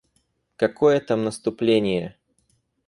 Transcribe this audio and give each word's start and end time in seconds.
Какое 0.55 0.99
там 0.99 1.25
наступление! 1.25 2.17